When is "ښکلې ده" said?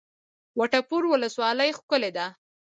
1.77-2.25